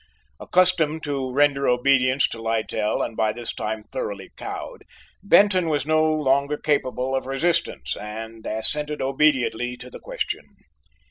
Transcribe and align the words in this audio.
Accustomed 0.39 1.03
to 1.03 1.31
render 1.31 1.67
obedience 1.67 2.27
to 2.29 2.41
Littell, 2.41 3.03
and 3.03 3.15
by 3.15 3.31
this 3.31 3.53
time 3.53 3.83
thoroughly 3.91 4.31
cowed, 4.35 4.83
Benton 5.21 5.69
was 5.69 5.85
no 5.85 6.03
longer 6.11 6.57
capable 6.57 7.15
of 7.15 7.27
resistance, 7.27 7.95
and 7.95 8.43
assented 8.47 8.99
obediently 8.99 9.77
to 9.77 9.91
the 9.91 9.99
question. 9.99 10.47